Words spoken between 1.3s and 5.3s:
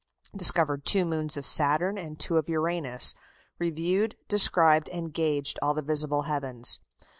of Saturn and two of Uranus. Reviewed, described, and